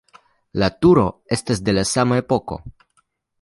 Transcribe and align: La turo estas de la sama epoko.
La 0.61 0.69
turo 0.85 1.03
estas 1.37 1.61
de 1.67 1.77
la 1.79 1.85
sama 1.91 2.19
epoko. 2.23 2.59